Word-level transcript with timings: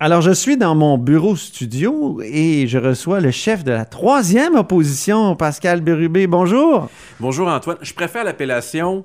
Alors, 0.00 0.20
je 0.20 0.30
suis 0.30 0.56
dans 0.56 0.76
mon 0.76 0.96
bureau 0.96 1.34
studio 1.34 2.20
et 2.22 2.68
je 2.68 2.78
reçois 2.78 3.18
le 3.18 3.32
chef 3.32 3.64
de 3.64 3.72
la 3.72 3.84
troisième 3.84 4.54
opposition, 4.54 5.34
Pascal 5.34 5.80
Bérubé. 5.80 6.28
Bonjour. 6.28 6.88
Bonjour 7.18 7.48
Antoine. 7.48 7.78
Je 7.82 7.92
préfère 7.94 8.22
l'appellation 8.22 9.04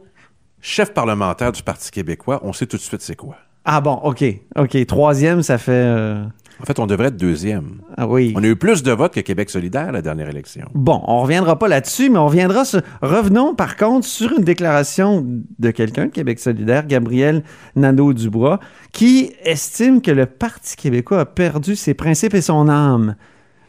chef 0.61 0.93
parlementaire 0.93 1.51
du 1.51 1.63
Parti 1.63 1.89
québécois. 1.89 2.41
On 2.43 2.53
sait 2.53 2.67
tout 2.67 2.77
de 2.77 2.81
suite 2.81 3.01
c'est 3.01 3.15
quoi. 3.15 3.37
Ah 3.65 3.81
bon, 3.81 3.93
OK. 4.03 4.23
OK. 4.55 4.85
Troisième, 4.85 5.41
ça 5.41 5.57
fait... 5.57 5.71
euh, 5.71 6.23
En 6.61 6.65
fait, 6.65 6.79
on 6.79 6.85
devrait 6.87 7.07
être 7.07 7.17
deuxième. 7.17 7.81
Ah 7.97 8.07
oui. 8.07 8.33
On 8.37 8.43
a 8.43 8.47
eu 8.47 8.55
plus 8.55 8.83
de 8.83 8.91
votes 8.91 9.13
que 9.13 9.19
Québec 9.19 9.49
solidaire 9.49 9.89
à 9.89 9.91
la 9.91 10.01
dernière 10.01 10.29
élection. 10.29 10.65
Bon, 10.73 11.01
on 11.07 11.21
reviendra 11.23 11.59
pas 11.59 11.67
là-dessus, 11.67 12.09
mais 12.09 12.19
on 12.19 12.27
reviendra 12.27 12.63
sur... 12.63 12.81
Revenons 13.01 13.53
par 13.55 13.75
contre 13.75 14.05
sur 14.07 14.31
une 14.37 14.43
déclaration 14.43 15.25
de 15.59 15.71
quelqu'un 15.71 16.05
de 16.05 16.11
Québec 16.11 16.39
solidaire, 16.39 16.85
Gabriel 16.87 17.43
Nadeau-Dubois, 17.75 18.59
qui 18.91 19.31
estime 19.43 20.01
que 20.01 20.11
le 20.11 20.25
Parti 20.25 20.75
québécois 20.75 21.21
a 21.21 21.25
perdu 21.25 21.75
ses 21.75 21.93
principes 21.93 22.33
et 22.35 22.41
son 22.41 22.69
âme. 22.69 23.15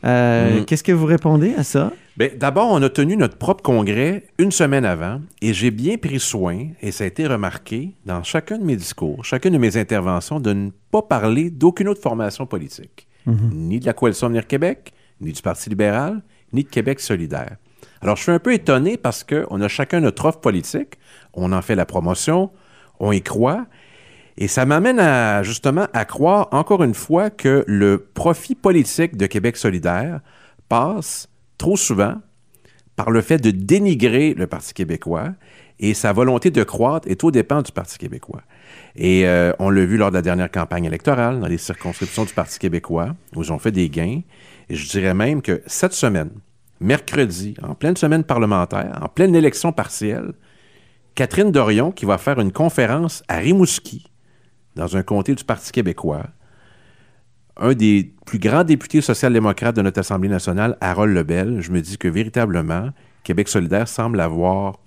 Euh, 0.04 0.58
Mhm. 0.58 0.64
Qu'est-ce 0.66 0.84
que 0.84 0.92
vous 0.92 1.06
répondez 1.06 1.54
à 1.56 1.62
ça? 1.64 1.90
Bien, 2.16 2.28
D'abord, 2.36 2.68
on 2.70 2.80
a 2.80 2.88
tenu 2.88 3.16
notre 3.16 3.36
propre 3.36 3.62
congrès 3.62 4.26
une 4.38 4.52
semaine 4.52 4.84
avant 4.84 5.20
et 5.42 5.52
j'ai 5.52 5.72
bien 5.72 5.96
pris 5.96 6.20
soin, 6.20 6.68
et 6.80 6.92
ça 6.92 7.02
a 7.02 7.06
été 7.08 7.26
remarqué 7.26 7.96
dans 8.06 8.22
chacun 8.22 8.56
de 8.58 8.62
mes 8.62 8.76
discours, 8.76 9.24
chacune 9.24 9.52
de 9.52 9.58
mes 9.58 9.76
interventions, 9.76 10.38
de 10.38 10.52
ne 10.52 10.70
pas 10.92 11.02
parler 11.02 11.50
d'aucune 11.50 11.88
autre 11.88 12.00
formation 12.00 12.46
politique, 12.46 13.08
ni 13.26 13.80
de 13.80 13.86
la 13.86 13.94
Coalition 13.94 14.28
Avenir 14.28 14.46
Québec, 14.46 14.92
ni 15.20 15.32
du 15.32 15.42
Parti 15.42 15.70
libéral, 15.70 16.22
ni 16.52 16.62
de 16.62 16.68
Québec 16.68 17.00
solidaire. 17.00 17.56
Alors, 18.00 18.14
je 18.14 18.22
suis 18.22 18.32
un 18.32 18.38
peu 18.38 18.52
étonné 18.52 18.96
parce 18.96 19.24
qu'on 19.24 19.60
a 19.60 19.66
chacun 19.66 19.98
notre 19.98 20.26
offre 20.26 20.38
politique, 20.38 20.98
on 21.32 21.50
en 21.50 21.62
fait 21.62 21.74
la 21.74 21.86
promotion, 21.86 22.52
on 23.00 23.10
y 23.10 23.22
croit, 23.22 23.66
et 24.36 24.46
ça 24.46 24.66
m'amène 24.66 25.00
à, 25.00 25.42
justement 25.42 25.88
à 25.92 26.04
croire 26.04 26.46
encore 26.52 26.84
une 26.84 26.94
fois 26.94 27.30
que 27.30 27.64
le 27.66 27.98
profit 27.98 28.54
politique 28.54 29.16
de 29.16 29.26
Québec 29.26 29.56
solidaire 29.56 30.20
passe 30.68 31.28
trop 31.64 31.78
souvent 31.78 32.16
par 32.94 33.10
le 33.10 33.22
fait 33.22 33.38
de 33.38 33.50
dénigrer 33.50 34.34
le 34.34 34.46
Parti 34.46 34.74
québécois 34.74 35.30
et 35.80 35.94
sa 35.94 36.12
volonté 36.12 36.50
de 36.50 36.62
croître 36.62 37.08
est 37.08 37.24
au 37.24 37.30
dépend 37.30 37.62
du 37.62 37.72
Parti 37.72 37.96
québécois. 37.96 38.42
Et 38.96 39.26
euh, 39.26 39.50
on 39.58 39.70
l'a 39.70 39.86
vu 39.86 39.96
lors 39.96 40.10
de 40.10 40.16
la 40.16 40.20
dernière 40.20 40.50
campagne 40.50 40.84
électorale, 40.84 41.40
dans 41.40 41.46
les 41.46 41.56
circonscriptions 41.56 42.26
du 42.26 42.34
Parti 42.34 42.58
québécois, 42.58 43.16
où 43.34 43.42
ils 43.42 43.50
ont 43.50 43.58
fait 43.58 43.72
des 43.72 43.88
gains. 43.88 44.20
Et 44.68 44.74
je 44.74 44.86
dirais 44.90 45.14
même 45.14 45.40
que 45.40 45.62
cette 45.64 45.94
semaine, 45.94 46.32
mercredi, 46.80 47.54
en 47.62 47.74
pleine 47.74 47.96
semaine 47.96 48.24
parlementaire, 48.24 48.98
en 49.00 49.08
pleine 49.08 49.34
élection 49.34 49.72
partielle, 49.72 50.34
Catherine 51.14 51.50
Dorion, 51.50 51.92
qui 51.92 52.04
va 52.04 52.18
faire 52.18 52.40
une 52.40 52.52
conférence 52.52 53.22
à 53.28 53.38
Rimouski, 53.38 54.04
dans 54.76 54.98
un 54.98 55.02
comté 55.02 55.34
du 55.34 55.44
Parti 55.44 55.72
québécois, 55.72 56.26
un 57.56 57.74
des 57.74 58.12
plus 58.26 58.38
grands 58.38 58.64
députés 58.64 59.00
social-démocrates 59.00 59.76
de 59.76 59.82
notre 59.82 60.00
Assemblée 60.00 60.28
nationale, 60.28 60.76
Harold 60.80 61.14
Lebel, 61.14 61.60
je 61.60 61.70
me 61.70 61.80
dis 61.80 61.98
que 61.98 62.08
véritablement, 62.08 62.90
Québec 63.22 63.48
solidaire 63.48 63.88
semble 63.88 64.20
avoir 64.20 64.78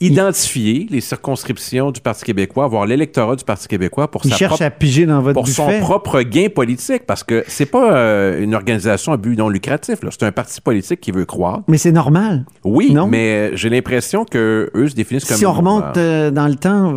identifié 0.00 0.86
les 0.90 1.00
circonscriptions 1.00 1.90
du 1.90 2.00
Parti 2.00 2.24
québécois, 2.24 2.64
avoir 2.64 2.86
l'électorat 2.86 3.36
du 3.36 3.44
Parti 3.44 3.68
québécois 3.68 4.10
pour 4.10 4.22
Il 4.24 4.30
sa 4.30 4.36
cherche 4.36 4.60
à 4.60 4.70
piger 4.70 5.06
dans 5.06 5.20
votre 5.20 5.34
pour 5.34 5.48
son 5.48 5.68
propre 5.80 6.22
gain 6.22 6.48
politique, 6.54 7.02
parce 7.06 7.22
que 7.24 7.44
c'est 7.48 7.66
pas 7.66 7.92
euh, 7.96 8.42
une 8.42 8.54
organisation 8.54 9.12
à 9.12 9.16
but 9.16 9.36
non 9.36 9.48
lucratif, 9.48 9.96
c'est 10.10 10.22
un 10.24 10.32
parti 10.32 10.60
politique 10.60 11.00
qui 11.00 11.10
veut 11.12 11.24
croire. 11.24 11.62
Mais 11.68 11.78
c'est 11.78 11.92
normal. 11.92 12.44
Oui, 12.64 12.92
Non? 12.92 13.06
mais 13.06 13.56
j'ai 13.56 13.68
l'impression 13.70 14.24
que 14.24 14.70
eux 14.74 14.88
se 14.88 14.94
définissent 14.94 15.24
comme... 15.24 15.36
Si 15.36 15.46
on 15.46 15.52
remonte 15.52 15.96
euh, 15.96 16.30
dans 16.30 16.48
le 16.48 16.54
temps, 16.56 16.94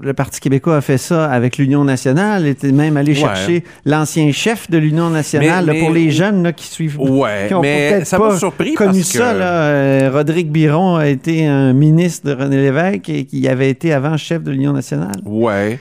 le 0.00 0.12
Parti 0.14 0.40
québécois 0.40 0.76
a 0.76 0.80
fait 0.80 0.98
ça 0.98 1.26
avec 1.30 1.58
l'Union 1.58 1.84
nationale, 1.84 2.46
était 2.46 2.72
même 2.72 2.96
allé 2.96 3.08
Ouais. 3.12 3.14
chercher 3.14 3.64
l'ancien 3.86 4.30
chef 4.32 4.70
de 4.70 4.76
l'Union 4.78 5.08
nationale 5.10 5.64
Mais- 5.66 5.72
là, 5.74 5.80
pour 5.80 5.90
les 5.90 6.10
jeunes 6.10 6.42
là, 6.42 6.52
qui 6.52 6.66
suivent. 6.66 7.00
Ouais, 7.00 7.46
qui 7.48 7.54
ont 7.54 7.62
mais 7.62 8.04
ça 8.04 8.18
m'a 8.18 8.36
surpris 8.36 8.74
connu 8.74 8.98
parce 9.00 9.12
que- 9.12 9.18
ça. 9.18 9.32
Là, 9.34 9.48
Euh, 9.68 10.10
Rodrigue 10.12 10.50
Biron 10.50 10.96
a 10.96 11.08
été 11.08 11.46
un 11.46 11.72
ministre 11.72 12.26
de 12.28 12.32
René 12.38 12.56
Lévesque 12.56 13.08
et 13.08 13.24
qui 13.24 13.46
avait 13.48 13.70
été 13.70 13.92
avant 13.92 14.16
chef 14.16 14.42
de 14.42 14.50
l'Union 14.50 14.72
nationale? 14.72 15.16
Ouais. 15.24 15.78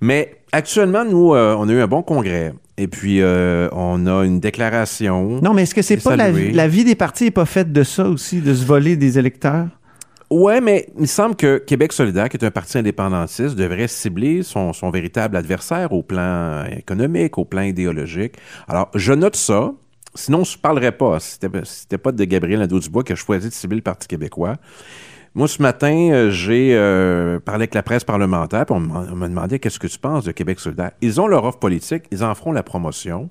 Mais 0.00 0.36
actuellement, 0.52 1.04
nous, 1.04 1.34
euh, 1.34 1.54
on 1.58 1.68
a 1.68 1.72
eu 1.72 1.80
un 1.80 1.86
bon 1.86 2.02
congrès. 2.02 2.52
Et 2.78 2.88
puis, 2.88 3.20
euh, 3.20 3.68
on 3.72 4.06
a 4.06 4.24
une 4.24 4.40
déclaration. 4.40 5.40
Non, 5.42 5.54
mais 5.54 5.62
est-ce 5.62 5.74
que 5.74 5.82
c'est 5.82 6.02
pas 6.02 6.16
la, 6.16 6.30
vie 6.68 6.84
des 6.84 6.94
partis 6.94 7.24
n'est 7.24 7.30
pas 7.30 7.44
faite 7.44 7.72
de 7.72 7.82
ça 7.82 8.08
aussi, 8.08 8.40
de 8.40 8.54
se 8.54 8.64
voler 8.64 8.96
des 8.96 9.18
électeurs? 9.18 9.66
Ouais, 10.30 10.62
mais 10.62 10.88
il 10.96 11.02
me 11.02 11.06
semble 11.06 11.36
que 11.36 11.58
Québec 11.58 11.92
solidaire, 11.92 12.30
qui 12.30 12.38
est 12.38 12.44
un 12.44 12.50
parti 12.50 12.78
indépendantiste, 12.78 13.54
devrait 13.54 13.88
cibler 13.88 14.42
son, 14.42 14.72
son 14.72 14.90
véritable 14.90 15.36
adversaire 15.36 15.92
au 15.92 16.02
plan 16.02 16.64
économique, 16.64 17.36
au 17.36 17.44
plan 17.44 17.60
idéologique. 17.60 18.36
Alors, 18.66 18.90
je 18.94 19.12
note 19.12 19.36
ça. 19.36 19.72
Sinon, 20.14 20.44
je 20.44 20.56
ne 20.56 20.60
parlerais 20.60 20.92
pas. 20.92 21.20
Si 21.20 21.32
C'était 21.32 21.50
c'était 21.64 21.98
pas 21.98 22.12
de 22.12 22.24
Gabriel 22.24 22.60
Nadeau-Dubois 22.60 23.04
qui 23.04 23.12
a 23.12 23.16
choisi 23.16 23.48
de 23.48 23.52
cibler 23.52 23.76
le 23.76 23.82
Parti 23.82 24.08
québécois. 24.08 24.56
Moi, 25.34 25.48
ce 25.48 25.62
matin, 25.62 26.10
euh, 26.12 26.30
j'ai 26.30 26.74
euh, 26.74 27.40
parlé 27.40 27.62
avec 27.62 27.74
la 27.74 27.82
presse 27.82 28.04
parlementaire, 28.04 28.66
puis 28.66 28.74
on 28.76 28.80
m'a 28.80 29.28
demandé 29.28 29.58
qu'est-ce 29.58 29.78
que 29.78 29.86
tu 29.86 29.98
penses 29.98 30.24
de 30.24 30.32
Québec 30.32 30.60
solidaire? 30.60 30.90
Ils 31.00 31.22
ont 31.22 31.26
leur 31.26 31.44
offre 31.44 31.58
politique, 31.58 32.02
ils 32.10 32.22
en 32.22 32.34
feront 32.34 32.52
la 32.52 32.62
promotion. 32.62 33.30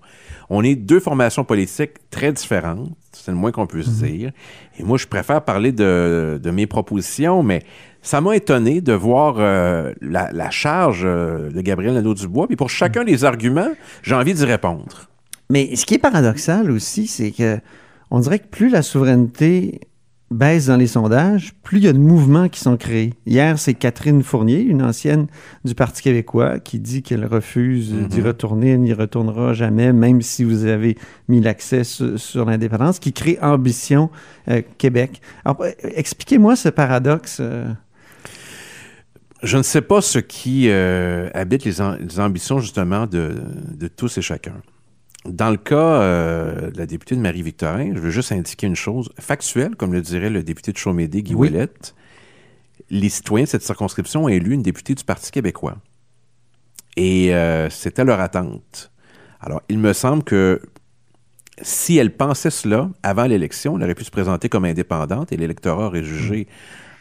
On 0.49 0.63
est 0.63 0.73
deux 0.73 0.99
formations 0.99 1.43
politiques 1.43 1.91
très 2.09 2.31
différentes, 2.31 2.89
c'est 3.11 3.29
le 3.29 3.37
moins 3.37 3.51
qu'on 3.51 3.67
puisse 3.67 4.01
dire. 4.01 4.31
Et 4.79 4.83
moi, 4.83 4.97
je 4.97 5.05
préfère 5.05 5.43
parler 5.43 5.71
de, 5.71 6.39
de 6.41 6.51
mes 6.51 6.65
propositions, 6.65 7.43
mais 7.43 7.61
ça 8.01 8.19
m'a 8.19 8.35
étonné 8.35 8.81
de 8.81 8.93
voir 8.93 9.35
euh, 9.37 9.93
la, 10.01 10.31
la 10.31 10.49
charge 10.49 11.03
euh, 11.05 11.51
de 11.51 11.61
Gabriel 11.61 11.93
Nadeau-Dubois. 11.93 12.47
Puis 12.47 12.55
pour 12.55 12.71
chacun 12.71 13.03
des 13.03 13.25
arguments, 13.25 13.69
j'ai 14.01 14.15
envie 14.15 14.33
d'y 14.33 14.45
répondre. 14.45 15.07
Mais 15.51 15.75
ce 15.75 15.85
qui 15.85 15.93
est 15.93 15.99
paradoxal 15.99 16.71
aussi, 16.71 17.05
c'est 17.05 17.29
que 17.29 17.59
on 18.09 18.19
dirait 18.19 18.39
que 18.39 18.47
plus 18.47 18.69
la 18.69 18.81
souveraineté 18.81 19.81
baisse 20.31 20.67
dans 20.67 20.77
les 20.77 20.87
sondages, 20.87 21.53
plus 21.61 21.77
il 21.79 21.83
y 21.83 21.87
a 21.87 21.93
de 21.93 21.99
mouvements 21.99 22.49
qui 22.49 22.59
sont 22.59 22.77
créés. 22.77 23.13
Hier, 23.25 23.59
c'est 23.59 23.73
Catherine 23.73 24.23
Fournier, 24.23 24.61
une 24.61 24.81
ancienne 24.81 25.27
du 25.65 25.75
Parti 25.75 26.01
québécois, 26.01 26.59
qui 26.59 26.79
dit 26.79 27.03
qu'elle 27.03 27.25
refuse 27.25 27.93
d'y 28.07 28.21
retourner, 28.21 28.71
elle 28.71 28.79
n'y 28.81 28.93
retournera 28.93 29.53
jamais, 29.53 29.93
même 29.93 30.21
si 30.21 30.43
vous 30.43 30.65
avez 30.65 30.97
mis 31.27 31.41
l'accès 31.41 31.83
sur, 31.83 32.19
sur 32.19 32.45
l'indépendance, 32.45 32.97
qui 32.97 33.13
crée 33.13 33.37
Ambition 33.41 34.09
euh, 34.47 34.61
Québec. 34.77 35.21
Alors, 35.45 35.61
euh, 35.61 35.71
expliquez-moi 35.83 36.55
ce 36.55 36.69
paradoxe. 36.69 37.37
euh. 37.41 37.71
Je 39.43 39.57
ne 39.57 39.63
sais 39.63 39.81
pas 39.81 40.01
ce 40.01 40.19
qui 40.19 40.69
euh, 40.69 41.29
habite 41.33 41.65
les, 41.65 41.81
am- 41.81 41.97
les 41.99 42.19
ambitions 42.19 42.59
justement 42.59 43.05
de, 43.05 43.35
de 43.77 43.87
tous 43.87 44.17
et 44.17 44.21
chacun. 44.21 44.53
Dans 45.25 45.51
le 45.51 45.57
cas 45.57 45.75
euh, 45.75 46.71
de 46.71 46.77
la 46.77 46.85
députée 46.87 47.15
de 47.15 47.21
Marie-Victorin, 47.21 47.93
je 47.93 47.99
veux 47.99 48.09
juste 48.09 48.31
indiquer 48.31 48.65
une 48.65 48.75
chose 48.75 49.09
factuelle, 49.19 49.75
comme 49.75 49.93
le 49.93 50.01
dirait 50.01 50.31
le 50.31 50.41
député 50.41 50.71
de 50.71 50.77
Chaumédé, 50.77 51.21
Guy 51.21 51.35
Oui. 51.35 51.49
Ouellette. 51.49 51.93
Les 52.89 53.09
citoyens 53.09 53.43
de 53.43 53.49
cette 53.49 53.61
circonscription 53.61 54.23
ont 54.23 54.27
élu 54.27 54.53
une 54.53 54.63
députée 54.63 54.95
du 54.95 55.03
Parti 55.03 55.31
québécois. 55.31 55.77
Et 56.97 57.35
euh, 57.35 57.69
c'était 57.69 58.03
leur 58.03 58.19
attente. 58.19 58.91
Alors, 59.39 59.61
il 59.69 59.77
me 59.77 59.93
semble 59.93 60.23
que 60.23 60.61
si 61.61 61.97
elle 61.97 62.15
pensait 62.15 62.49
cela 62.49 62.89
avant 63.03 63.25
l'élection, 63.25 63.77
elle 63.77 63.83
aurait 63.83 63.95
pu 63.95 64.03
se 64.03 64.11
présenter 64.11 64.49
comme 64.49 64.65
indépendante 64.65 65.31
et 65.31 65.37
l'électorat 65.37 65.87
aurait 65.87 66.03
jugé. 66.03 66.47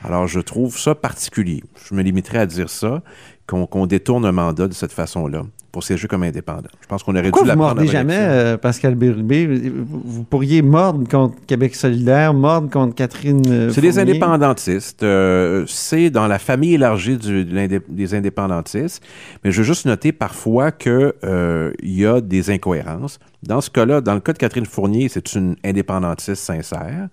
Alors, 0.04 0.26
je 0.26 0.40
trouve 0.40 0.78
ça 0.78 0.94
particulier. 0.94 1.64
Je 1.88 1.94
me 1.94 2.02
limiterai 2.02 2.38
à 2.38 2.46
dire 2.46 2.68
ça, 2.68 3.02
qu'on 3.46 3.66
qu'on 3.66 3.86
détourne 3.86 4.26
un 4.26 4.32
mandat 4.32 4.68
de 4.68 4.74
cette 4.74 4.92
façon-là 4.92 5.44
pour 5.72 5.84
siéger 5.84 6.08
comme 6.08 6.22
indépendant. 6.24 6.68
Je 6.80 6.86
pense 6.88 7.02
qu'on 7.02 7.12
aurait 7.14 7.30
Pourquoi 7.30 7.44
dû 7.48 7.52
vous 7.52 7.58
mordez 7.58 7.82
avant 7.82 7.90
jamais, 7.92 8.16
euh, 8.18 8.56
Pascal 8.56 8.94
Bérubé? 8.96 9.46
Vous 9.70 10.02
vous 10.04 10.24
pourriez 10.24 10.62
mordre 10.62 11.06
contre 11.08 11.36
Québec 11.46 11.74
solidaire, 11.76 12.34
mordre 12.34 12.68
contre 12.70 12.94
Catherine 12.94 13.42
euh, 13.48 13.70
C'est 13.70 13.80
des 13.80 13.98
indépendantistes. 13.98 15.02
euh, 15.02 15.64
c'est 15.68 16.10
dans 16.10 16.26
la 16.26 16.38
famille 16.38 16.74
élargie 16.74 17.16
du- 17.16 17.44
de 17.44 17.54
l'indé- 17.54 17.80
des 17.88 18.14
indépendantistes. 18.14 19.02
Mais 19.44 19.52
je 19.52 19.58
veux 19.58 19.64
juste 19.66 19.86
noter 19.86 20.12
parfois 20.12 20.72
qu'il 20.72 21.12
y 21.82 22.04
a 22.06 22.20
des 22.20 22.50
incohérences. 22.50 23.18
Dans 23.42 23.60
ce 23.60 23.70
cas-là, 23.70 24.00
dans 24.00 24.14
le 24.14 24.20
cas 24.20 24.32
de 24.32 24.38
Catherine 24.38 24.66
Fournier, 24.66 25.08
c'est 25.08 25.34
une 25.34 25.56
indépendantiste 25.64 26.42
sincère. 26.42 27.08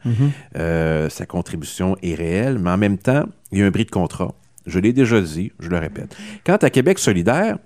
Euh, 0.58 1.10
sa 1.10 1.26
contribution 1.26 1.96
est 2.02 2.16
réelle, 2.16 2.58
mais 2.60 2.72
en 2.72 2.78
même 2.78 2.98
temps, 2.98 3.24
il 3.52 3.60
y 3.60 3.62
a 3.64 3.66
un 3.66 3.70
bris 3.72 3.86
de 3.86 3.92
contrat. 3.92 4.34
Je 4.66 4.80
l'ai 4.80 4.92
déjà 4.92 5.22
dit, 5.22 5.52
je 5.60 5.70
le 5.70 5.78
répète. 5.78 6.16
Quant 6.46 6.58
à 6.58 6.70
Québec 6.70 7.00
solidaire, 7.00 7.58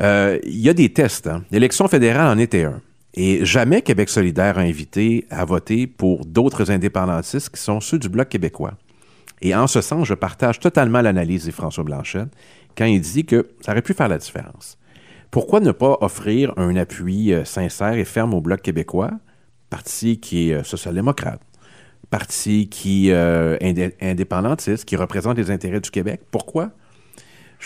Euh, 0.00 0.38
il 0.44 0.60
y 0.60 0.68
a 0.68 0.74
des 0.74 0.92
tests. 0.92 1.26
Hein. 1.26 1.44
L'élection 1.50 1.88
fédérale 1.88 2.36
en 2.36 2.38
était 2.38 2.64
un. 2.64 2.80
Et 3.14 3.44
jamais 3.44 3.80
Québec 3.80 4.10
solidaire 4.10 4.58
a 4.58 4.62
invité 4.62 5.26
à 5.30 5.44
voter 5.44 5.86
pour 5.86 6.26
d'autres 6.26 6.70
indépendantistes 6.70 7.50
qui 7.50 7.60
sont 7.60 7.80
ceux 7.80 7.98
du 7.98 8.10
Bloc 8.10 8.28
québécois. 8.28 8.74
Et 9.40 9.54
en 9.54 9.66
ce 9.66 9.80
sens, 9.80 10.06
je 10.06 10.14
partage 10.14 10.60
totalement 10.60 11.00
l'analyse 11.00 11.46
de 11.46 11.50
François 11.50 11.84
Blanchette 11.84 12.28
quand 12.76 12.84
il 12.84 13.00
dit 13.00 13.24
que 13.24 13.48
ça 13.60 13.72
aurait 13.72 13.82
pu 13.82 13.94
faire 13.94 14.08
la 14.08 14.18
différence. 14.18 14.78
Pourquoi 15.30 15.60
ne 15.60 15.72
pas 15.72 15.98
offrir 16.00 16.52
un 16.56 16.76
appui 16.76 17.32
euh, 17.32 17.44
sincère 17.44 17.94
et 17.94 18.04
ferme 18.04 18.34
au 18.34 18.40
Bloc 18.40 18.62
québécois, 18.62 19.10
parti 19.70 20.20
qui 20.20 20.50
est 20.50 20.54
euh, 20.54 20.62
social-démocrate, 20.62 21.40
parti 22.10 22.68
qui 22.68 23.08
est 23.08 23.12
euh, 23.12 23.56
indépendantiste, 24.00 24.84
qui 24.84 24.96
représente 24.96 25.36
les 25.36 25.50
intérêts 25.50 25.80
du 25.80 25.90
Québec? 25.90 26.20
Pourquoi? 26.30 26.70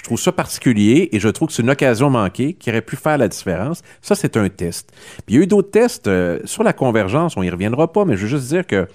Je 0.01 0.05
trouve 0.05 0.19
ça 0.19 0.33
particulier 0.33 1.11
et 1.13 1.21
je 1.21 1.29
trouve 1.29 1.49
que 1.49 1.55
c'est 1.55 1.63
une 1.63 1.69
occasion 1.71 2.09
manquée 2.09 2.55
qui 2.55 2.71
aurait 2.71 2.81
pu 2.81 2.97
faire 2.97 3.19
la 3.19 3.29
différence. 3.29 3.83
Ça, 4.01 4.15
c'est 4.15 4.39
un 4.39 4.49
test. 4.49 4.91
Puis 5.27 5.35
il 5.35 5.37
y 5.37 5.39
a 5.39 5.43
eu 5.43 5.47
d'autres 5.47 5.71
tests 5.71 6.11
sur 6.47 6.63
la 6.63 6.73
convergence, 6.73 7.37
on 7.37 7.43
y 7.43 7.51
reviendra 7.51 7.93
pas, 7.93 8.07
mais 8.07 8.17
je 8.17 8.23
veux 8.23 8.29
juste 8.29 8.49
dire 8.49 8.67
que 8.67 8.89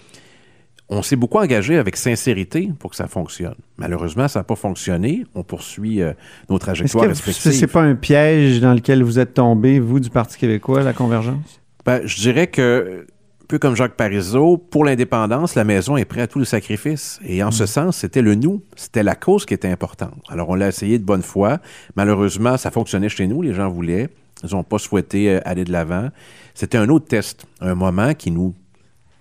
on 0.89 1.01
s'est 1.01 1.15
beaucoup 1.15 1.39
engagé 1.39 1.77
avec 1.77 1.95
sincérité 1.95 2.69
pour 2.79 2.91
que 2.91 2.95
ça 2.95 3.07
fonctionne. 3.07 3.55
Malheureusement, 3.77 4.27
ça 4.27 4.39
n'a 4.39 4.43
pas 4.43 4.55
fonctionné. 4.55 5.25
On 5.33 5.43
poursuit 5.43 6.01
euh, 6.01 6.13
nos 6.49 6.59
trajectoires 6.59 7.05
Est-ce 7.05 7.21
que 7.21 7.27
respectives. 7.27 7.59
c'est 7.59 7.67
pas 7.67 7.81
un 7.81 7.95
piège 7.95 8.59
dans 8.61 8.73
lequel 8.73 9.03
vous 9.03 9.17
êtes 9.17 9.33
tombé, 9.33 9.79
vous, 9.79 9.99
du 9.99 10.09
Parti 10.09 10.37
québécois, 10.37 10.83
la 10.83 10.93
convergence? 10.93 11.61
Ben, 11.85 12.01
je 12.05 12.17
dirais 12.17 12.47
que, 12.47 13.07
un 13.45 13.47
peu 13.47 13.59
comme 13.59 13.75
Jacques 13.75 13.93
Parizeau, 13.95 14.57
pour 14.57 14.85
l'indépendance, 14.85 15.53
la 15.53 15.63
maison 15.63 15.97
est 15.97 16.05
prête 16.05 16.23
à 16.23 16.27
tout 16.27 16.39
le 16.39 16.45
sacrifice. 16.45 17.19
Et 17.23 17.43
en 17.43 17.49
Mm. 17.49 17.51
ce 17.51 17.65
sens, 17.67 17.97
c'était 17.97 18.23
le 18.23 18.33
nous, 18.33 18.63
c'était 18.75 19.03
la 19.03 19.13
cause 19.13 19.45
qui 19.45 19.53
était 19.53 19.67
importante. 19.69 20.15
Alors, 20.29 20.49
on 20.49 20.55
l'a 20.55 20.69
essayé 20.69 20.97
de 20.97 21.03
bonne 21.03 21.21
foi. 21.21 21.59
Malheureusement, 21.95 22.57
ça 22.57 22.71
fonctionnait 22.71 23.07
chez 23.09 23.27
nous. 23.27 23.43
Les 23.43 23.53
gens 23.53 23.69
voulaient. 23.69 24.09
Ils 24.43 24.55
n'ont 24.55 24.63
pas 24.63 24.79
souhaité 24.79 25.29
euh, 25.29 25.39
aller 25.45 25.63
de 25.63 25.71
l'avant. 25.71 26.09
C'était 26.55 26.79
un 26.79 26.89
autre 26.89 27.05
test, 27.07 27.45
un 27.61 27.75
moment 27.75 28.15
qui 28.15 28.31
nous 28.31 28.55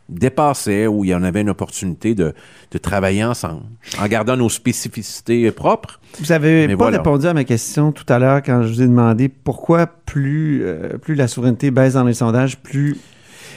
dépassait, 0.08 0.86
où 0.86 1.04
il 1.04 1.10
y 1.10 1.14
en 1.14 1.22
avait 1.22 1.42
une 1.42 1.50
opportunité 1.50 2.14
de, 2.14 2.32
de 2.70 2.78
travailler 2.78 3.24
ensemble, 3.24 3.62
en 4.00 4.06
gardant 4.06 4.36
nos 4.38 4.48
spécificités 4.48 5.50
propres. 5.50 6.00
Vous 6.20 6.32
avez 6.32 6.66
Mais 6.66 6.76
pas 6.76 6.84
voilà. 6.84 6.96
répondu 6.98 7.26
à 7.26 7.34
ma 7.34 7.44
question 7.44 7.92
tout 7.92 8.04
à 8.08 8.18
l'heure 8.18 8.42
quand 8.42 8.62
je 8.62 8.68
vous 8.68 8.82
ai 8.82 8.86
demandé 8.86 9.28
pourquoi 9.28 9.86
plus, 9.86 10.62
euh, 10.64 10.96
plus 10.98 11.14
la 11.14 11.28
souveraineté 11.28 11.70
baisse 11.70 11.92
dans 11.94 12.04
les 12.04 12.14
sondages, 12.14 12.58
plus 12.58 12.96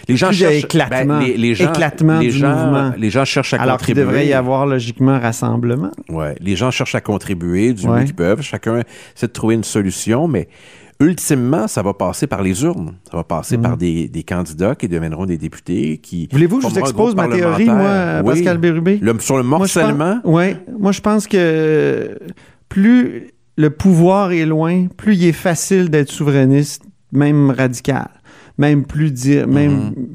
Les 0.08 0.16
gens 0.18 0.32
cherchent 0.32 0.64
éclatement- 0.64 1.20
ben, 1.20 1.26
les, 1.26 1.38
les 1.38 1.56
gens, 1.56 1.70
éclatement 1.72 2.20
les 2.20 2.28
du 2.32 2.38
gens, 2.38 2.50
mouvement. 2.56 2.94
Les 2.98 3.10
gens 3.10 3.26
cherchent 3.26 3.54
à 3.54 3.62
alors 3.62 3.78
qu'il 3.78 3.88
contribuer. 3.88 4.04
devrait 4.06 4.28
y 4.28 4.34
avoir 4.34 4.66
logiquement 4.66 5.20
rassemblement. 5.20 5.92
Ouais, 6.10 6.36
les 6.40 6.56
gens 6.56 6.72
cherchent 6.72 6.96
à 6.96 7.02
contribuer 7.02 7.74
du 7.74 7.88
mieux 7.88 8.04
qu'ils 8.06 8.16
peuvent. 8.16 8.42
Chacun 8.42 8.78
essaie 9.16 9.28
de 9.28 9.32
trouver 9.34 9.56
une 9.56 9.64
solution, 9.64 10.28
mais 10.28 10.48
ultimement, 11.00 11.68
ça 11.68 11.82
va 11.84 11.94
passer 11.94 12.26
par 12.26 12.42
les 12.42 12.64
urnes. 12.64 12.94
Ça 13.10 13.18
va 13.18 13.24
passer 13.24 13.58
Mhm. 13.58 13.64
par 13.64 13.78
des, 13.78 14.08
des 14.08 14.24
candidats 14.24 14.76
qui 14.76 14.88
deviendront 14.88 15.26
des 15.26 15.38
députés. 15.38 15.98
qui 16.00 16.28
Voulez-vous 16.32 16.58
que 16.60 16.64
je 16.64 16.70
vous 16.74 16.80
expose 16.80 17.16
ma 17.16 17.28
théorie, 17.28 17.66
moi. 17.66 18.22
Oui. 18.24 18.34
Pascal 18.34 18.58
Bérubé? 18.58 18.98
Le- 19.02 19.20
sur 19.20 19.38
le 19.38 19.44
morcellement, 19.44 20.20
Oui, 20.24 20.56
moi 20.80 20.92
je 20.92 21.02
pense 21.02 21.28
que 21.28 22.18
plus 22.70 23.28
le 23.58 23.70
pouvoir 23.70 24.32
est 24.32 24.46
loin, 24.46 24.88
plus 24.98 25.16
il 25.16 25.26
est 25.26 25.32
facile 25.34 25.90
d'être 25.90 26.10
souverainiste, 26.12 26.84
même 27.12 27.52
radical, 27.52 28.10
même 28.58 28.86
plus 28.86 29.12
di- 29.12 29.44
même 29.46 29.72
Mhm. 29.96 30.08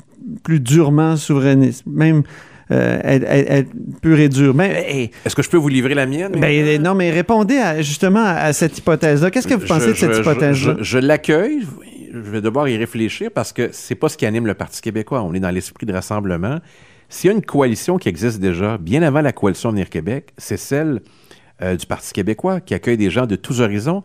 plus 0.43 0.61
durement 0.61 1.17
souverainiste, 1.17 1.85
même 1.87 2.23
euh, 2.71 3.01
être, 3.05 3.25
être- 3.29 3.51
être 3.51 3.69
pur 4.01 4.19
et 4.19 4.29
dur. 4.31 4.55
Mais, 4.55 4.85
hey, 4.89 5.11
est-ce 5.27 5.37
que 5.37 5.43
je 5.43 5.51
peux 5.51 5.57
vous 5.59 5.69
livrer 5.69 5.95
la 5.95 6.07
mienne? 6.07 6.33
ben, 6.41 6.81
non, 6.83 6.95
mais 6.95 7.11
répondez 7.11 7.57
à- 7.59 7.83
justement 7.83 8.25
à 8.25 8.53
cette 8.55 8.79
hypothèse-là. 8.79 9.31
Qu'est-ce 9.31 9.47
que 9.49 9.55
vous 9.55 9.67
pensez 9.67 9.87
Je- 9.89 9.91
de 9.91 9.97
cette 9.97 10.15
je- 10.15 10.21
hypothèse-là? 10.21 10.77
Je, 10.79 10.83
je 10.83 10.99
l'accueille. 10.99 11.67
Je 12.15 12.19
vais 12.31 12.41
devoir 12.41 12.69
y 12.69 12.77
réfléchir 12.77 13.31
parce 13.35 13.53
que 13.53 13.69
c'est 13.73 13.95
pas 13.95 14.09
ce 14.09 14.17
qui 14.17 14.25
anime 14.27 14.47
le 14.47 14.55
Parti 14.55 14.81
québécois. 14.81 15.23
On 15.23 15.35
est 15.35 15.41
dans 15.41 15.51
l'esprit 15.51 15.87
de 15.87 15.93
rassemblement. 15.93 16.59
S'il 17.09 17.29
y 17.29 17.33
a 17.33 17.37
une 17.37 17.43
coalition 17.45 17.99
qui 17.99 18.09
existe 18.09 18.41
déjà, 18.41 18.79
bien 18.79 19.03
avant 19.03 19.21
la 19.21 19.33
coalition 19.33 19.71
Venir 19.71 19.91
Québec, 19.91 20.33
c'est 20.39 20.57
celle 20.57 21.01
euh, 21.61 21.77
du 21.77 21.85
Parti 21.87 22.13
québécois 22.13 22.61
qui 22.61 22.73
accueille 22.75 22.97
des 22.97 23.11
gens 23.11 23.27
de 23.27 23.37
tous 23.37 23.61
horizons. 23.61 24.03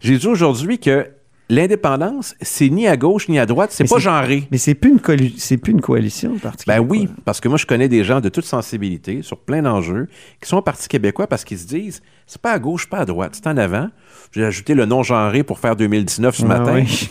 J'ai 0.00 0.18
dit 0.18 0.26
aujourd'hui 0.26 0.78
que 0.78 1.06
l'indépendance, 1.54 2.34
c'est 2.40 2.68
ni 2.70 2.86
à 2.88 2.96
gauche 2.96 3.28
ni 3.28 3.38
à 3.38 3.46
droite, 3.46 3.70
c'est 3.72 3.88
pas 3.88 3.98
genré. 3.98 4.48
Mais 4.50 4.58
c'est 4.58 4.74
plus 4.74 4.90
une 4.90 5.30
c'est 5.36 5.58
plus 5.58 5.72
une 5.72 5.80
coalition, 5.80 6.34
Ben 6.66 6.80
oui, 6.80 7.08
parce 7.24 7.40
que 7.40 7.48
moi, 7.48 7.58
je 7.58 7.66
connais 7.66 7.88
des 7.88 8.04
gens 8.04 8.20
de 8.20 8.28
toute 8.28 8.44
sensibilité 8.44 9.22
sur 9.22 9.38
plein 9.38 9.62
d'enjeux 9.62 10.08
qui 10.40 10.48
sont 10.48 10.56
au 10.56 10.62
Parti 10.62 10.88
québécois 10.88 11.26
parce 11.26 11.44
qu'ils 11.44 11.58
se 11.58 11.66
disent 11.66 12.02
c'est 12.26 12.40
pas 12.40 12.52
à 12.52 12.58
gauche, 12.58 12.88
pas 12.88 12.98
à 12.98 13.04
droite, 13.04 13.32
c'est 13.34 13.46
en 13.46 13.56
avant. 13.56 13.88
J'ai 14.32 14.44
ajouté 14.44 14.74
le 14.74 14.86
non 14.86 15.02
genré 15.02 15.42
pour 15.42 15.58
faire 15.58 15.76
2019 15.76 16.34
ce 16.34 16.42
Ah 16.44 16.46
matin. 16.48 16.74
oui. 16.74 17.10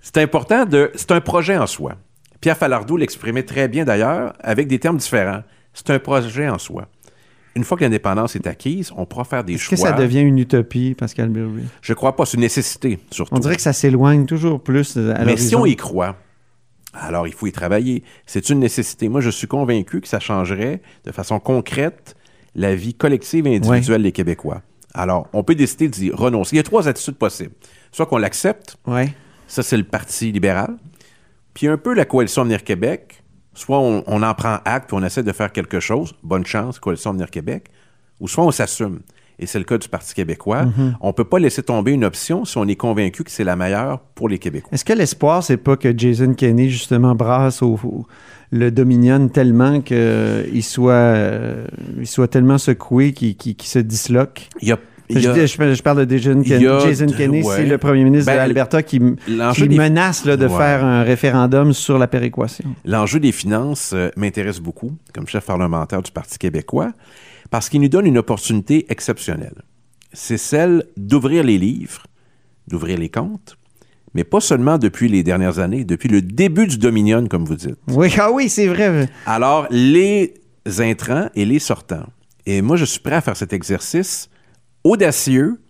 C'est 0.00 0.18
important 0.18 0.64
de. 0.64 0.90
C'est 0.94 1.12
un 1.12 1.20
projet 1.20 1.58
en 1.58 1.66
soi. 1.66 1.96
Pierre 2.40 2.56
Falardeau 2.56 2.96
l'exprimait 2.96 3.42
très 3.42 3.68
bien 3.68 3.84
d'ailleurs, 3.84 4.34
avec 4.40 4.68
des 4.68 4.78
termes 4.78 4.96
différents. 4.96 5.42
C'est 5.74 5.90
un 5.90 5.98
projet 5.98 6.48
en 6.48 6.58
soi. 6.58 6.86
Une 7.56 7.64
fois 7.64 7.76
que 7.78 7.82
l'indépendance 7.84 8.36
est 8.36 8.46
acquise, 8.46 8.92
on 8.96 9.06
pourra 9.06 9.24
faire 9.24 9.42
des 9.42 9.54
Est-ce 9.54 9.62
choix. 9.64 9.76
que 9.76 9.82
ça 9.82 9.92
devient 9.92 10.20
une 10.20 10.38
utopie, 10.38 10.94
Pascal 10.94 11.30
Bérubé? 11.30 11.62
Je 11.80 11.94
crois 11.94 12.14
pas, 12.14 12.26
c'est 12.26 12.36
une 12.36 12.42
nécessité, 12.42 12.98
surtout. 13.10 13.34
On 13.34 13.38
dirait 13.38 13.56
que 13.56 13.62
ça 13.62 13.72
s'éloigne 13.72 14.26
toujours 14.26 14.60
plus 14.62 14.96
euh, 14.96 15.14
à 15.16 15.24
Mais 15.24 15.36
si 15.38 15.56
on 15.56 15.64
y 15.66 15.74
croit, 15.74 16.16
alors 16.92 17.26
il 17.26 17.32
faut 17.32 17.46
y 17.46 17.52
travailler. 17.52 18.02
C'est 18.26 18.50
une 18.50 18.58
nécessité. 18.60 19.08
Moi, 19.08 19.20
je 19.22 19.30
suis 19.30 19.46
convaincu 19.46 20.00
que 20.02 20.08
ça 20.08 20.20
changerait 20.20 20.82
de 21.04 21.12
façon 21.12 21.40
concrète 21.40 22.14
la 22.54 22.74
vie 22.74 22.94
collective 22.94 23.46
et 23.46 23.56
individuelle 23.56 24.02
des 24.02 24.12
Québécois. 24.12 24.62
Alors, 24.94 25.28
on 25.32 25.42
peut 25.42 25.54
décider 25.54 25.88
d'y 25.88 26.10
renoncer. 26.10 26.54
Il 26.54 26.58
y 26.58 26.60
a 26.60 26.62
trois 26.62 26.88
attitudes 26.88 27.16
possibles. 27.16 27.52
Soit 27.92 28.06
qu'on 28.06 28.18
l'accepte, 28.18 28.76
Ouais. 28.86 29.12
ça 29.48 29.62
c'est 29.62 29.76
le 29.76 29.84
Parti 29.84 30.30
libéral, 30.32 30.76
puis 31.54 31.68
un 31.68 31.76
peu 31.78 31.94
la 31.94 32.04
coalition 32.04 32.44
Venir 32.44 32.64
Québec, 32.64 33.22
soit 33.56 33.80
on, 33.80 34.04
on 34.06 34.22
en 34.22 34.34
prend 34.34 34.58
acte 34.64 34.88
puis 34.88 34.96
on 34.96 35.02
essaie 35.04 35.24
de 35.24 35.32
faire 35.32 35.50
quelque 35.50 35.80
chose, 35.80 36.14
bonne 36.22 36.46
chance, 36.46 36.78
coalition 36.78 37.12
Venir 37.12 37.30
Québec, 37.30 37.64
ou 38.20 38.28
soit 38.28 38.44
on 38.44 38.50
s'assume. 38.52 39.00
Et 39.38 39.44
c'est 39.44 39.58
le 39.58 39.64
cas 39.66 39.76
du 39.76 39.86
Parti 39.88 40.14
québécois. 40.14 40.64
Mm-hmm. 40.64 40.94
On 41.02 41.08
ne 41.08 41.12
peut 41.12 41.24
pas 41.24 41.38
laisser 41.38 41.62
tomber 41.62 41.92
une 41.92 42.04
option 42.04 42.46
si 42.46 42.56
on 42.56 42.66
est 42.66 42.74
convaincu 42.76 43.22
que 43.22 43.30
c'est 43.30 43.44
la 43.44 43.54
meilleure 43.54 44.00
pour 44.14 44.30
les 44.30 44.38
Québécois. 44.38 44.70
Est-ce 44.72 44.84
que 44.84 44.94
l'espoir, 44.94 45.42
c'est 45.42 45.58
pas 45.58 45.76
que 45.76 45.92
Jason 45.94 46.32
Kenney, 46.32 46.70
justement, 46.70 47.14
brasse 47.14 47.60
au, 47.62 47.78
au- 47.84 48.06
le 48.50 48.70
Dominion 48.70 49.28
tellement 49.28 49.82
qu'il 49.82 50.62
soit, 50.62 50.92
euh, 50.92 51.66
il 51.98 52.06
soit 52.06 52.28
tellement 52.28 52.56
secoué 52.56 53.12
qu'il 53.12 53.54
se 53.62 53.78
disloque? 53.78 54.48
Il 54.62 54.68
y 54.68 54.72
a, 54.72 54.78
a- 55.14 55.46
je- 55.46 55.74
je 55.74 55.82
parle 55.82 56.04
de 56.06 56.16
Jason 56.16 56.42
Jason 56.42 57.06
Kenney, 57.06 57.42
ouais. 57.44 57.56
c'est 57.56 57.66
le 57.66 57.78
premier 57.78 58.02
ministre 58.04 58.26
Ben, 58.26 58.32
de 58.34 58.38
l'Alberta 58.38 58.82
qui, 58.82 58.98
des- 58.98 59.76
menace 59.78 60.24
là, 60.24 60.36
de 60.36 60.46
Ouais. 60.46 60.56
faire 60.56 60.84
un 60.84 61.02
référendum 61.02 61.72
sur 61.72 61.98
la 61.98 62.06
péréquation. 62.08 62.64
L'enjeu 62.84 63.20
des 63.20 63.32
finances 63.32 63.92
euh, 63.94 64.10
m'intéresse 64.16 64.58
beaucoup 64.60 64.92
comme 65.14 65.26
chef 65.28 65.44
parlementaire 65.46 66.02
du 66.02 66.10
Parti 66.10 66.38
québécois 66.38 66.92
parce 67.50 67.68
qu'il 67.68 67.80
nous 67.80 67.88
donne 67.88 68.06
une 68.06 68.18
opportunité 68.18 68.86
exceptionnelle. 68.88 69.62
C'est 70.12 70.38
celle 70.38 70.84
d'ouvrir 70.96 71.44
les 71.44 71.58
livres, 71.58 72.02
d'ouvrir 72.66 72.98
les 72.98 73.08
comptes, 73.08 73.56
mais 74.14 74.24
pas 74.24 74.40
seulement 74.40 74.78
depuis 74.78 75.08
les 75.08 75.22
dernières 75.22 75.58
années, 75.58 75.84
depuis 75.84 76.08
le 76.08 76.22
début 76.22 76.66
du 76.66 76.78
Dominion, 76.78 77.26
comme 77.28 77.44
vous 77.44 77.54
dites. 77.54 77.76
Oui, 77.88 78.08
ah 78.18 78.32
oui, 78.32 78.48
c'est 78.48 78.66
vrai. 78.66 79.08
Alors, 79.26 79.66
les 79.70 80.34
intrants 80.78 81.28
et 81.34 81.44
les 81.44 81.58
sortants. 81.58 82.06
Et 82.46 82.62
moi, 82.62 82.76
je 82.76 82.84
suis 82.84 83.00
prêt 83.00 83.16
à 83.16 83.20
faire 83.20 83.36
cet 83.36 83.52
exercice 83.52 84.28
audacieux 84.86 85.60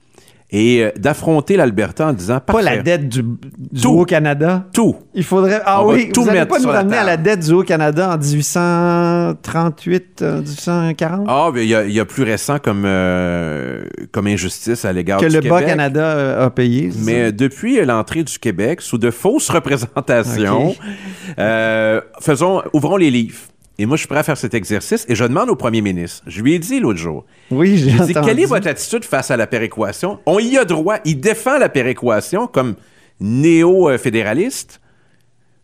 et 0.52 0.84
euh, 0.84 0.90
d'affronter 0.96 1.56
l'alberta 1.56 2.06
en 2.06 2.12
disant 2.12 2.38
Pas 2.38 2.62
la 2.62 2.76
dette 2.76 3.08
du, 3.08 3.24
du 3.58 3.80
Tout. 3.82 3.98
Haut-Canada. 4.00 4.66
Tout. 4.72 4.94
Il 5.12 5.24
faudrait. 5.24 5.60
Ah 5.66 5.82
On 5.84 5.92
oui, 5.92 6.10
tout 6.12 6.22
vous 6.22 6.28
allez 6.30 6.38
mettre 6.38 6.52
pas 6.52 6.60
nous 6.60 6.68
ramener 6.68 6.96
à 6.98 7.02
la 7.04 7.16
dette 7.16 7.40
du 7.40 7.50
Haut-Canada 7.52 8.14
en 8.14 8.18
1838, 8.18 10.22
euh, 10.22 10.38
1840? 10.40 11.26
Ah, 11.28 11.50
mais 11.52 11.64
il 11.64 11.68
y, 11.68 11.74
a- 11.74 11.84
il 11.84 11.90
y 11.92 11.98
a 12.00 12.04
plus 12.04 12.22
récent 12.22 12.58
comme, 12.60 12.84
euh, 12.86 13.84
comme 14.12 14.26
injustice 14.28 14.84
à 14.84 14.92
l'égard 14.92 15.18
que 15.20 15.26
du 15.26 15.34
le 15.34 15.40
Québec. 15.40 15.50
Bas-Canada 15.60 16.04
euh, 16.04 16.46
a 16.46 16.50
payé. 16.50 16.90
Mais 17.04 17.12
ça? 17.12 17.18
euh, 17.18 17.32
depuis 17.32 17.84
l'entrée 17.84 18.22
du 18.22 18.38
Québec, 18.38 18.80
sous 18.82 18.98
de 18.98 19.10
fausses 19.10 19.50
représentations, 19.50 20.76
euh, 21.38 22.00
faisons, 22.20 22.62
ouvrons 22.72 22.96
les 22.96 23.10
livres. 23.10 23.38
Et 23.78 23.86
moi, 23.86 23.96
je 23.96 24.00
suis 24.00 24.08
prêt 24.08 24.18
à 24.18 24.22
faire 24.22 24.38
cet 24.38 24.54
exercice 24.54 25.04
et 25.08 25.14
je 25.14 25.24
demande 25.24 25.50
au 25.50 25.56
premier 25.56 25.82
ministre. 25.82 26.22
Je 26.26 26.40
lui 26.42 26.54
ai 26.54 26.58
dit 26.58 26.80
l'autre 26.80 26.98
jour. 26.98 27.24
oui, 27.50 27.76
j'ai 27.76 27.90
dit, 27.90 28.00
entendu. 28.00 28.26
quelle 28.26 28.40
est 28.40 28.46
votre 28.46 28.68
attitude 28.68 29.04
face 29.04 29.30
à 29.30 29.36
la 29.36 29.46
péréquation? 29.46 30.18
On 30.24 30.38
y 30.38 30.56
a 30.56 30.64
droit. 30.64 30.96
Il 31.04 31.20
défend 31.20 31.58
la 31.58 31.68
péréquation 31.68 32.46
comme 32.46 32.74
néo-fédéraliste. 33.20 34.80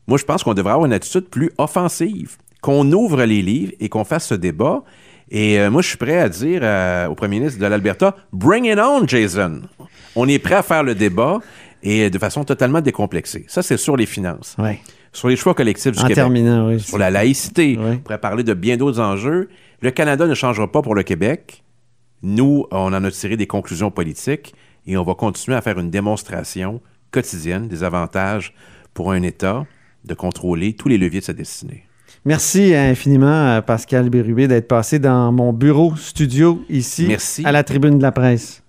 Moi, 0.07 0.19
je 0.19 0.25
pense 0.25 0.43
qu'on 0.43 0.55
devrait 0.55 0.73
avoir 0.73 0.87
une 0.87 0.93
attitude 0.93 1.29
plus 1.29 1.53
offensive, 1.59 2.37
qu'on 2.61 2.91
ouvre 2.93 3.25
les 3.25 3.41
livres 3.41 3.73
et 3.81 3.89
qu'on 3.89 4.05
fasse 4.05 4.27
ce 4.27 4.35
débat. 4.35 4.83
Et 5.31 5.59
euh, 5.59 5.71
moi, 5.71 5.81
je 5.81 5.89
suis 5.89 5.97
prêt 5.97 6.19
à 6.19 6.29
dire 6.29 6.61
euh, 6.63 7.07
au 7.07 7.15
premier 7.15 7.39
ministre 7.39 7.59
de 7.59 7.67
l'Alberta, 7.67 8.15
bring 8.33 8.67
it 8.67 8.79
on, 8.79 9.07
Jason. 9.07 9.63
On 10.17 10.29
est 10.29 10.39
prêt 10.39 10.57
à 10.57 10.63
faire 10.63 10.83
le 10.83 10.95
débat 10.95 11.39
et 11.83 12.11
de 12.11 12.19
façon 12.19 12.45
totalement 12.45 12.83
décomplexée. 12.83 13.47
Ça, 13.49 13.63
c'est 13.63 13.79
sur 13.79 13.97
les 13.97 14.07
finances. 14.07 14.55
Ouais. 14.59 14.81
Sur 15.13 15.29
les 15.29 15.37
choix 15.37 15.55
collectifs 15.55 15.93
du 15.93 15.99
En 15.99 16.03
Québec 16.03 16.15
terminant, 16.17 16.69
oui. 16.69 16.81
sur 16.81 16.97
la 16.99 17.11
laïcité. 17.11 17.77
Oui. 17.79 17.87
On 17.93 17.99
pourrait 17.99 18.19
parler 18.19 18.45
de 18.45 18.55
bien 18.55 18.77
d'autres 18.77 19.01
enjeux. 19.01 19.49
Le 19.81 19.91
Canada 19.91 20.27
ne 20.27 20.35
changera 20.35 20.71
pas 20.71 20.81
pour 20.83 20.95
le 20.95 21.03
Québec. 21.03 21.63
Nous, 22.23 22.67
on 22.71 22.93
en 22.95 23.05
a 23.05 23.11
tiré 23.11 23.37
des 23.37 23.47
conclusions 23.47 23.91
politiques 23.91 24.55
et 24.87 24.97
on 24.97 25.03
va 25.03 25.15
continuer 25.15 25.57
à 25.57 25.61
faire 25.61 25.79
une 25.79 25.91
démonstration 25.91 26.81
quotidienne 27.11 27.69
des 27.69 27.83
avantages 27.83 28.55
pour 28.95 29.13
un 29.13 29.23
État 29.23 29.67
de 30.05 30.15
contrôler 30.15 30.73
tous 30.75 30.89
les 30.89 30.99
leviers 30.99 31.21
de 31.21 31.25
sa 31.25 31.33
destinée. 31.33 31.85
Merci 32.25 32.75
infiniment, 32.75 33.61
Pascal 33.63 34.09
Bérubé, 34.09 34.47
d'être 34.47 34.69
passé 34.69 34.99
dans 34.99 35.33
mon 35.33 35.53
bureau 35.53 35.97
studio 35.97 36.63
ici 36.71 37.07
Merci. 37.09 37.45
à 37.45 37.51
la 37.53 37.65
tribune 37.65 37.99
de 37.99 38.03
la 38.03 38.13
presse. 38.13 38.62